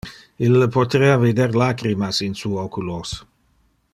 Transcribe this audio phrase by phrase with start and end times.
[0.45, 3.15] Ille poterea vider lacrimas in su oculos.